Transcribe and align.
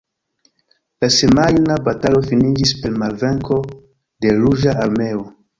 La 1.03 1.09
semajna 1.15 1.77
batalo 1.89 2.23
finiĝis 2.31 2.73
per 2.81 2.97
malvenko 3.05 3.61
de 4.27 4.37
Ruĝa 4.43 4.79
Armeo. 4.89 5.27